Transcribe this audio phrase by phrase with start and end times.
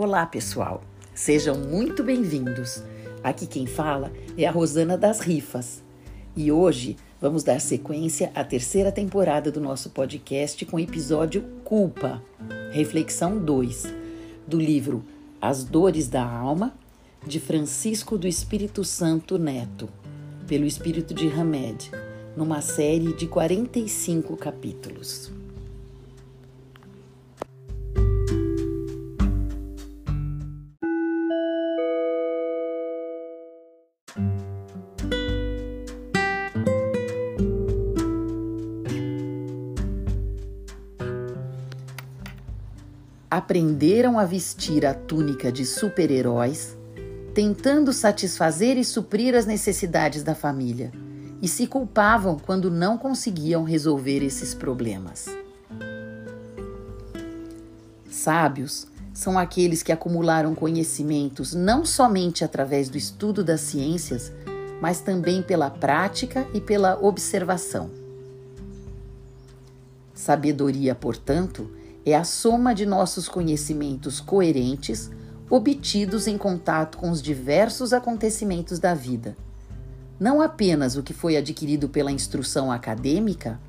[0.00, 0.80] Olá, pessoal.
[1.12, 2.84] Sejam muito bem-vindos.
[3.20, 5.82] Aqui quem fala é a Rosana das Rifas.
[6.36, 12.22] E hoje vamos dar sequência à terceira temporada do nosso podcast com o episódio Culpa,
[12.70, 13.92] reflexão 2,
[14.46, 15.04] do livro
[15.40, 16.78] As Dores da Alma,
[17.26, 19.88] de Francisco do Espírito Santo Neto,
[20.46, 21.90] pelo Espírito de Hamed,
[22.36, 25.32] numa série de 45 capítulos.
[43.30, 46.76] Aprenderam a vestir a túnica de super-heróis,
[47.34, 50.90] tentando satisfazer e suprir as necessidades da família,
[51.40, 55.26] e se culpavam quando não conseguiam resolver esses problemas.
[58.10, 64.32] Sábios são aqueles que acumularam conhecimentos não somente através do estudo das ciências,
[64.80, 67.90] mas também pela prática e pela observação.
[70.14, 71.70] Sabedoria, portanto,
[72.12, 75.10] é a soma de nossos conhecimentos coerentes
[75.50, 79.36] obtidos em contato com os diversos acontecimentos da vida.
[80.20, 83.60] Não apenas o que foi adquirido pela instrução acadêmica,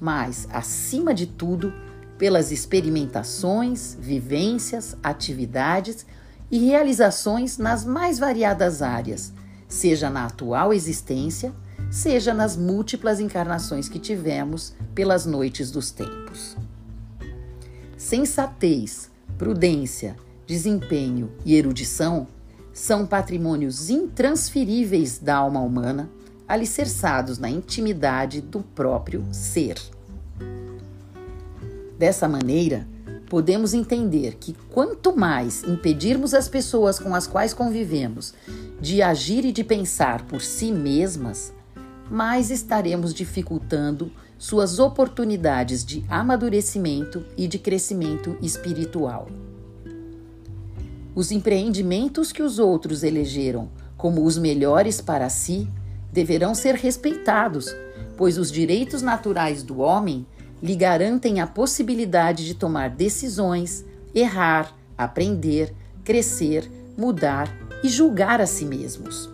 [0.00, 1.72] mas, acima de tudo,
[2.16, 6.06] pelas experimentações, vivências, atividades
[6.50, 9.32] e realizações nas mais variadas áreas,
[9.68, 11.52] seja na atual existência,
[11.90, 16.56] seja nas múltiplas encarnações que tivemos pelas noites dos tempos.
[18.08, 22.26] Sensatez, prudência, desempenho e erudição
[22.72, 26.08] são patrimônios intransferíveis da alma humana,
[26.48, 29.76] alicerçados na intimidade do próprio ser.
[31.98, 32.88] Dessa maneira,
[33.28, 38.32] podemos entender que quanto mais impedirmos as pessoas com as quais convivemos
[38.80, 41.52] de agir e de pensar por si mesmas,
[42.10, 49.28] mais estaremos dificultando suas oportunidades de amadurecimento e de crescimento espiritual.
[51.14, 55.68] Os empreendimentos que os outros elegeram como os melhores para si
[56.12, 57.74] deverão ser respeitados,
[58.16, 60.24] pois os direitos naturais do homem
[60.62, 63.84] lhe garantem a possibilidade de tomar decisões,
[64.14, 69.28] errar, aprender, crescer, mudar e julgar a si mesmos.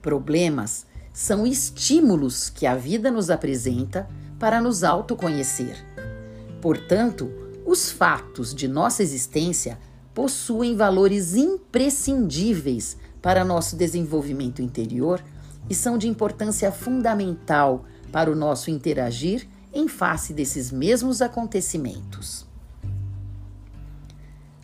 [0.00, 4.08] Problemas são estímulos que a vida nos apresenta
[4.38, 5.76] para nos autoconhecer.
[6.60, 7.30] Portanto,
[7.66, 9.78] os fatos de nossa existência
[10.14, 15.22] possuem valores imprescindíveis para nosso desenvolvimento interior
[15.68, 22.46] e são de importância fundamental para o nosso interagir em face desses mesmos acontecimentos.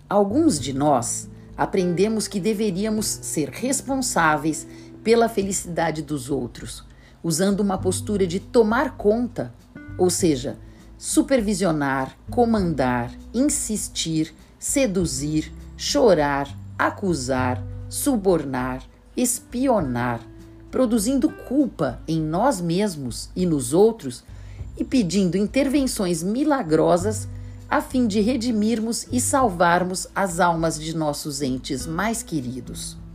[0.08, 4.66] Alguns de nós aprendemos que deveríamos ser responsáveis
[5.08, 6.84] pela felicidade dos outros,
[7.24, 9.54] usando uma postura de tomar conta,
[9.96, 10.58] ou seja,
[10.98, 18.82] supervisionar, comandar, insistir, seduzir, chorar, acusar, subornar,
[19.16, 20.20] espionar,
[20.70, 24.22] produzindo culpa em nós mesmos e nos outros
[24.76, 27.26] e pedindo intervenções milagrosas
[27.66, 33.07] a fim de redimirmos e salvarmos as almas de nossos entes mais queridos.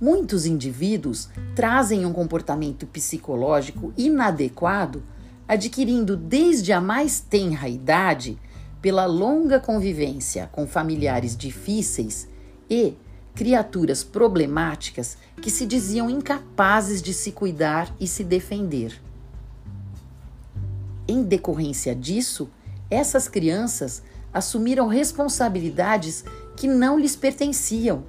[0.00, 5.04] Muitos indivíduos trazem um comportamento psicológico inadequado,
[5.46, 8.38] adquirindo desde a mais tenra idade,
[8.82, 12.28] pela longa convivência com familiares difíceis
[12.68, 12.94] e
[13.34, 19.00] criaturas problemáticas que se diziam incapazes de se cuidar e se defender.
[21.06, 22.50] Em decorrência disso,
[22.90, 24.02] essas crianças
[24.32, 26.24] assumiram responsabilidades
[26.56, 28.04] que não lhes pertenciam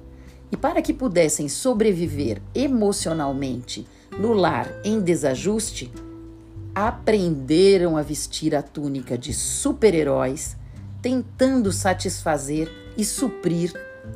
[0.50, 3.86] e para que pudessem sobreviver emocionalmente
[4.18, 5.92] no lar em desajuste,
[6.74, 10.56] aprenderam a vestir a túnica de super-heróis,
[11.00, 13.72] tentando satisfazer e suprir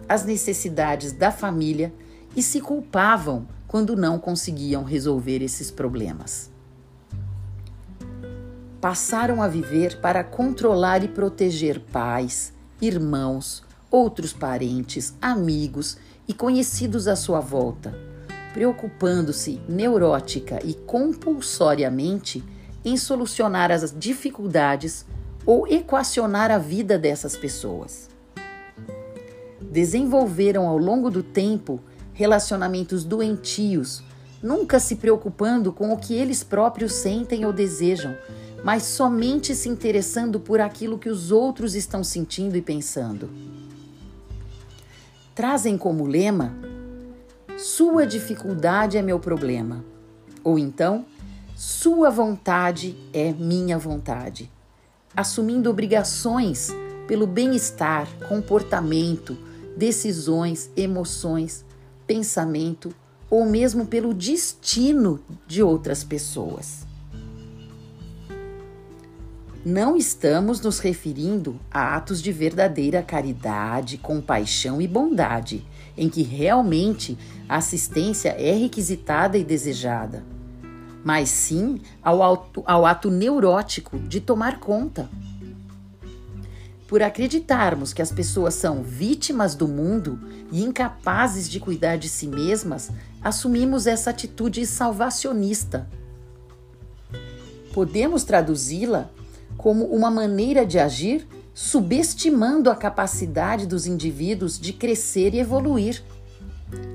[0.08, 1.92] as necessidades da família
[2.36, 6.50] e se culpavam quando não conseguiam resolver esses problemas.
[8.80, 15.98] Passaram a viver para controlar e proteger pais, irmãos, outros parentes, amigos
[16.30, 17.92] e conhecidos à sua volta,
[18.54, 22.40] preocupando-se neurótica e compulsoriamente
[22.84, 25.04] em solucionar as dificuldades
[25.44, 28.08] ou equacionar a vida dessas pessoas.
[29.60, 31.80] Desenvolveram ao longo do tempo
[32.12, 34.00] relacionamentos doentios,
[34.40, 38.16] nunca se preocupando com o que eles próprios sentem ou desejam,
[38.62, 43.28] mas somente se interessando por aquilo que os outros estão sentindo e pensando.
[45.40, 46.54] Trazem como lema:
[47.56, 49.82] Sua dificuldade é meu problema.
[50.44, 51.06] Ou então,
[51.56, 54.52] Sua vontade é minha vontade.
[55.16, 56.68] Assumindo obrigações
[57.08, 59.34] pelo bem-estar, comportamento,
[59.78, 61.64] decisões, emoções,
[62.06, 62.94] pensamento
[63.30, 66.89] ou mesmo pelo destino de outras pessoas.
[69.64, 75.66] Não estamos nos referindo a atos de verdadeira caridade, compaixão e bondade,
[75.96, 80.24] em que realmente a assistência é requisitada e desejada,
[81.04, 85.10] mas sim ao, auto, ao ato neurótico de tomar conta
[86.90, 90.18] por acreditarmos que as pessoas são vítimas do mundo
[90.50, 92.90] e incapazes de cuidar de si mesmas,
[93.22, 95.88] assumimos essa atitude salvacionista.
[97.72, 99.08] Podemos traduzi-la
[99.60, 106.02] como uma maneira de agir subestimando a capacidade dos indivíduos de crescer e evoluir.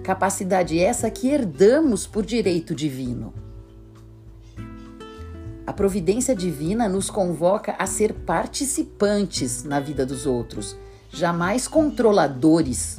[0.04, 3.32] Capacidade essa que herdamos por direito divino.
[5.68, 10.76] A providência divina nos convoca a ser participantes na vida dos outros,
[11.12, 12.98] jamais controladores.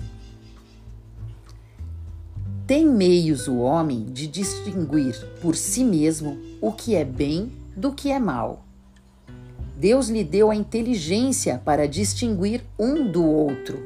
[2.68, 8.12] Tem meios o homem de distinguir por si mesmo o que é bem do que
[8.12, 8.65] é mal.
[9.76, 13.78] Deus lhe deu a inteligência para distinguir um do outro.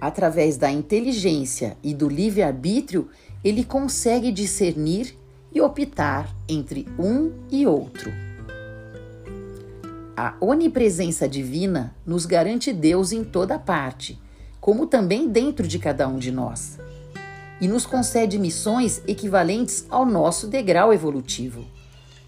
[0.00, 3.10] Através da inteligência e do livre-arbítrio,
[3.44, 5.14] ele consegue discernir
[5.52, 8.10] e optar entre um e outro.
[10.16, 14.18] A onipresença divina nos garante Deus em toda parte,
[14.58, 16.78] como também dentro de cada um de nós,
[17.60, 21.66] e nos concede missões equivalentes ao nosso degrau evolutivo.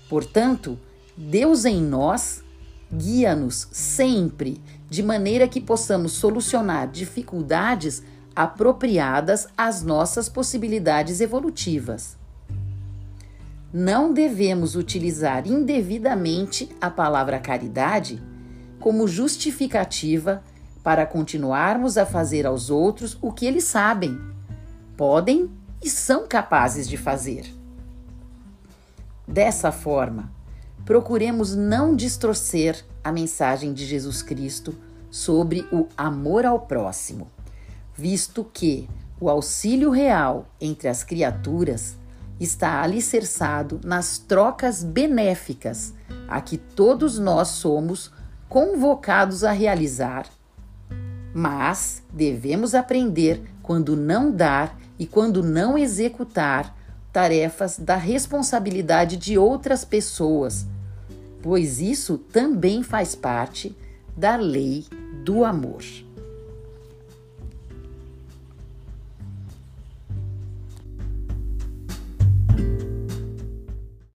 [0.07, 0.79] Portanto,
[1.19, 2.43] Deus em nós
[2.91, 8.03] guia-nos sempre de maneira que possamos solucionar dificuldades
[8.35, 12.17] apropriadas às nossas possibilidades evolutivas
[13.73, 18.23] não devemos utilizar indevidamente a palavra caridade
[18.81, 20.43] como justificativa
[20.83, 24.19] para continuarmos a fazer aos outros o que eles sabem,
[24.97, 25.51] podem
[25.83, 27.55] e são capazes de fazer.
[29.27, 30.33] Dessa forma,
[30.89, 34.75] procuremos não distorcer a mensagem de Jesus Cristo
[35.11, 37.31] sobre o amor ao próximo,
[37.95, 38.89] visto que
[39.21, 41.95] o auxílio real entre as criaturas
[42.41, 45.93] está alicerçado nas trocas benéficas
[46.27, 48.11] a que todos nós somos
[48.49, 50.25] convocados a realizar.
[51.35, 56.75] Mas devemos aprender quando não dar e quando não executar
[57.13, 60.67] tarefas da responsabilidade de outras pessoas,
[61.43, 63.75] pois isso também faz parte
[64.17, 64.85] da lei
[65.25, 65.83] do amor.